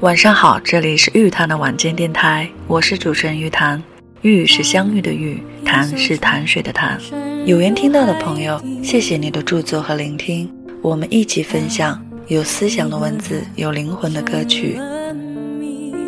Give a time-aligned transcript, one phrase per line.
[0.00, 3.82] 晚上好，这里是玉谈的晚间电台，我是主持人玉谈。
[4.22, 6.98] 玉是相遇的玉，谈是潭水的谈。
[7.44, 10.50] 有缘听到的朋友，谢谢你的著作和聆听，
[10.80, 14.80] 我们一起分享有思想的文字，有灵魂的歌曲。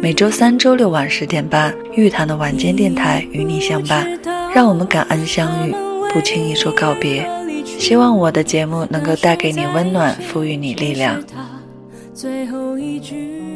[0.00, 4.18] 每周三、周六晚十点半，玉谈的晚间电台与你相伴，
[4.54, 5.74] 让我们感恩相遇，
[6.14, 7.28] 不轻易说告别。
[7.66, 11.22] 希望我的节目能够带给你温暖，赋予你力量。
[12.14, 13.51] 最后一句。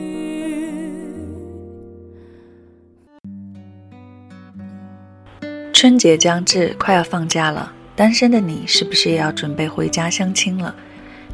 [5.87, 10.75] 春节将至，快要放假了，单身的你是不是也要准备回家相亲了？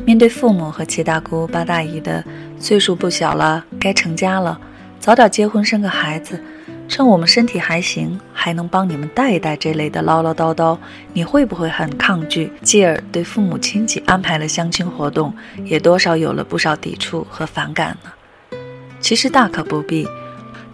[0.05, 2.23] 面对父母和七大姑八大姨的
[2.59, 4.61] 岁数不小了，该成家了，
[5.01, 6.39] 早点结婚生个孩子，
[6.87, 10.77] 趁我们身体还行，还能帮你们带一带这类的唠唠叨叨，
[11.15, 12.53] 你会不会很抗拒？
[12.61, 18.59] 继而对父母亲戚安排了相亲活动，也多少有了不少抵触和反感呢？
[19.01, 20.07] 其实大可不必。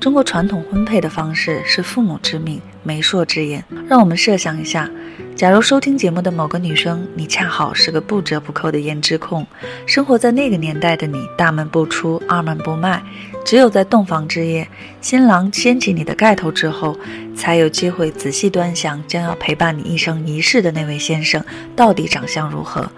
[0.00, 3.64] 中国传统婚配的方式是父母之命，媒妁之言。
[3.88, 4.88] 让我们设想一下，
[5.34, 9.44] 假如收听节目的某个女生，你恰好是个不折不扣的颜值控，
[9.86, 13.02] 生活在那个年代的你，大门不出，二门不迈，
[13.44, 14.68] 只有在洞房之夜，
[15.00, 16.96] 新郎掀起你的盖头之后，
[17.34, 22.88] 才有机会仔细端详将要陪伴你一生一世的那位先生到底长相如何。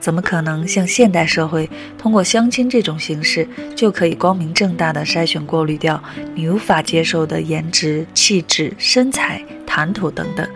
[0.00, 6.02] 怎么可能像现代社会通过相亲这种形式就可以光明正大的筛选过滤掉
[6.34, 10.48] 你无法接受的颜值、气质、身材、谈吐等等？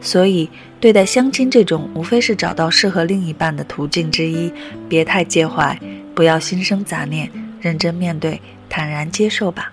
[0.00, 4.52] 所以，对待相亲这种无非是找到适合另一半的途径之一，
[4.88, 5.78] 别太介怀，
[6.14, 9.72] 不要心生杂念，认真面对，坦然接受吧。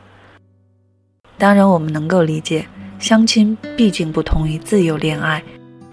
[1.38, 2.66] 当然，我们能够理解，
[3.00, 5.44] 相亲毕竟不同于自由恋爱。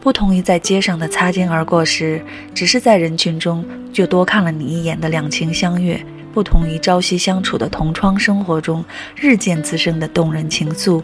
[0.07, 5.97] 不同于在街上的擦肩而过时，只是在人群中就多看了你一眼的两情相悦；
[6.33, 8.84] 不同于朝夕相处的同窗生活中
[9.17, 11.03] 日渐滋生的动人情愫。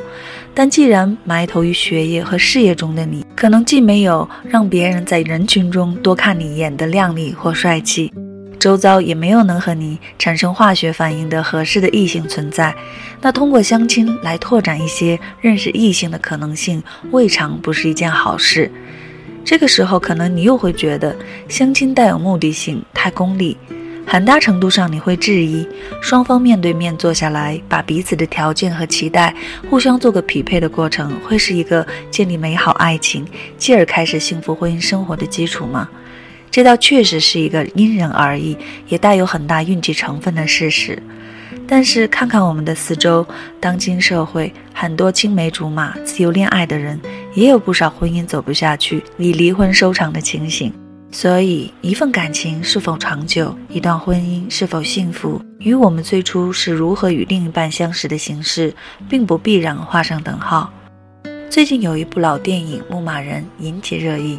[0.54, 8.12] 但既然埋头于学业和事业中的你，可能既没有让别人在人群中多看你一眼的靓丽或帅气。
[8.62, 12.72] 周遭也没有能和你产生化学反应的合适的异性存在，
[13.20, 16.80] 那通过相亲来拓展一些认识异性的可能性，
[17.10, 18.70] 未尝不是一件好事。
[19.44, 21.16] 这个时候，可能你又会觉得
[21.48, 23.56] 相亲带有目的性，太功利。
[24.06, 25.66] 很大程度上，你会质疑
[26.00, 29.34] 双方面对面坐下来，把彼此的条件和期待
[29.68, 33.26] 互相做个匹配的过程，会是一个建立美好爱情，
[33.58, 35.88] 继而开始幸福婚姻生活的基础吗？
[36.52, 38.54] 这倒确实是一个因人而异，
[38.86, 41.02] 也带有很大运气成分的事实。
[41.66, 43.26] 但是看看我们的四周，
[43.58, 47.00] 当今社会很多青梅竹马、自由恋爱的人，
[47.34, 50.70] 也有不少婚姻走不下去、以离婚收场的情形。
[51.10, 58.74] 所以，一份感情是否长久，一段婚姻是否幸福，与我们最初是如何与另一半相识的形式，
[59.08, 60.70] 并不必然画上等号。
[61.48, 64.38] 最近有一部老电影《牧马人》引起热议。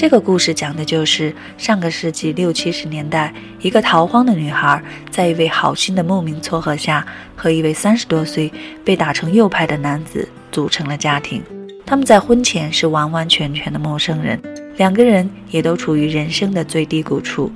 [0.00, 7.04] 这个故事讲的就是上个世纪六七十年代，一个逃荒的女孩，在一位好心的牧民撮合下，
[7.34, 8.48] 和一位三十多岁
[8.84, 11.42] 被打成右派的男子组成了家庭。
[11.84, 14.40] 他们在婚前是完完全全的陌生人，
[14.76, 17.50] 两个人也都处于人生的最低谷处，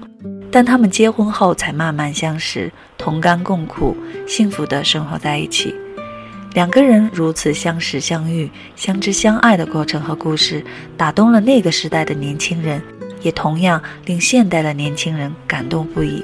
[0.50, 5.72] 但他们结婚后才慢慢相识，同甘共苦，幸福的生活在一起。
[6.54, 10.62] 两个人如此相识、相遇、相知、相爱的过程和故事，
[10.98, 12.82] 打动了那个时代的年轻人，
[13.22, 16.22] 也同样令现代的年轻人感动不已。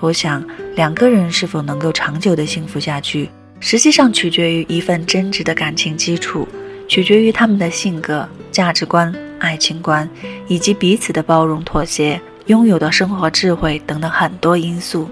[0.00, 0.42] 我想，
[0.74, 3.28] 两个人是否能够长久的幸福下去，
[3.60, 6.48] 实际上取决于一份真挚的感情基础，
[6.88, 10.08] 取决于他们的性格、价值观、爱情观，
[10.46, 15.10] 以及彼此的包容、妥协、拥有的生活智慧等等很多因素。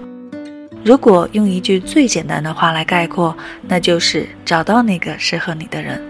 [0.83, 3.35] 如果用一句最简单的话来概括，
[3.67, 6.01] 那就是找到那个适合你的人。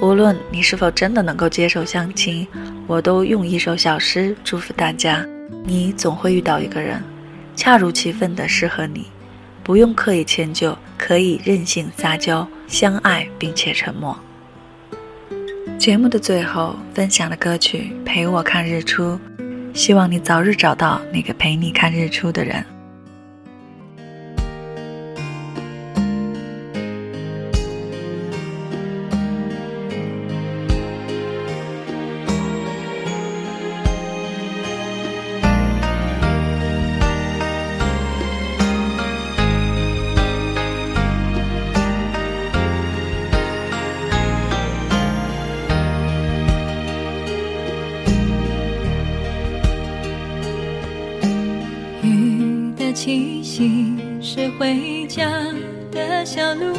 [0.00, 2.46] 无论你是否真的能够接受相亲，
[2.86, 5.24] 我都用一首小诗祝福大家：
[5.64, 7.02] 你总会遇到一个人，
[7.54, 9.06] 恰如其分的适合你，
[9.62, 14.16] 不用刻意迁就，可以任性撒娇，相爱并且沉默。
[15.78, 19.18] 节目的最后分享的歌曲《陪我看日出》，
[19.74, 22.64] 希望你早日找到那个陪你看日出的人。
[53.04, 55.28] 气息是回家
[55.90, 56.72] 的小路，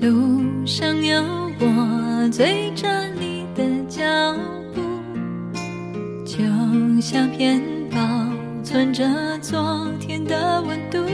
[0.00, 1.22] 路上有
[1.60, 2.88] 我追着
[3.20, 4.02] 你的脚
[4.74, 4.80] 步，
[6.24, 6.38] 就
[7.02, 7.98] 像片保
[8.64, 9.04] 存着
[9.42, 11.04] 昨天的温度。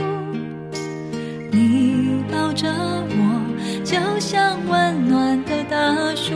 [1.51, 2.65] 你抱着
[3.09, 6.33] 我，就像温暖的大树，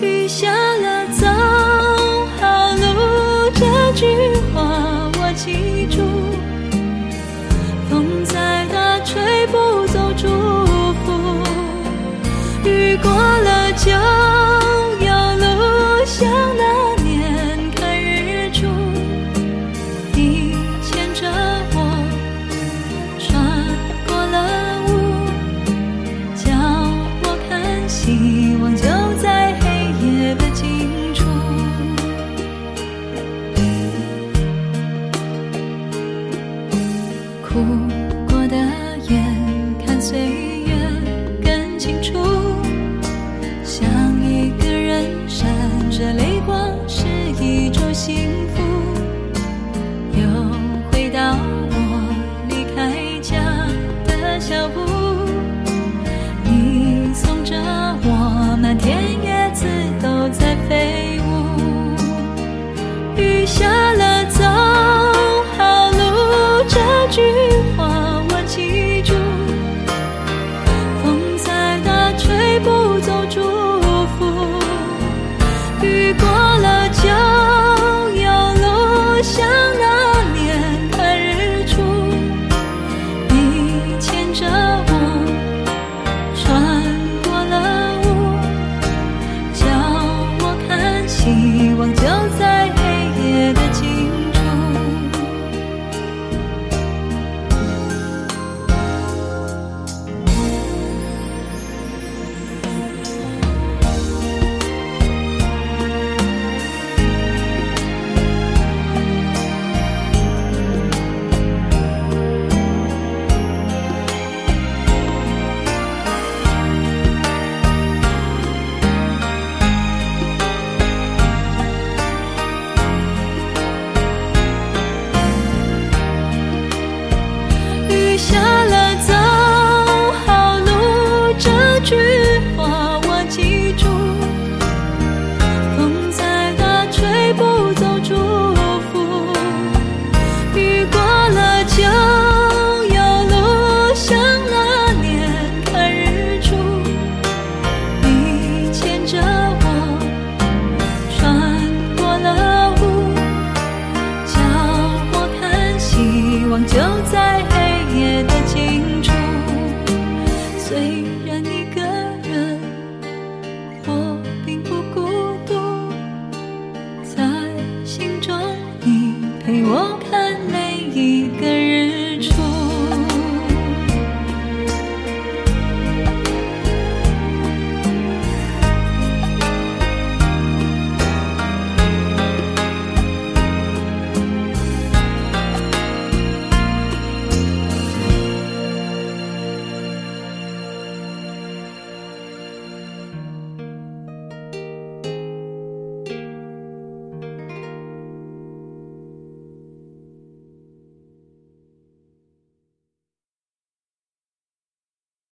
[0.00, 0.95] 雨下了。
[40.06, 40.45] say